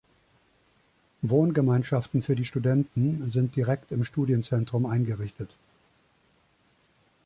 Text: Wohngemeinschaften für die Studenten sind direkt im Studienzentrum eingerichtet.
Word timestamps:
Wohngemeinschaften 1.21 2.23
für 2.23 2.35
die 2.35 2.45
Studenten 2.45 3.29
sind 3.29 3.55
direkt 3.55 3.91
im 3.91 4.03
Studienzentrum 4.03 4.87
eingerichtet. 4.87 5.51